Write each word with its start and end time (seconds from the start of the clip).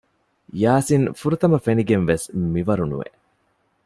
ޔާސިން 0.61 1.07
ފުރަތަމަ 1.19 1.57
ފެނިގެންވެސް 1.65 2.25
މިވަރުނުވެ 2.53 3.07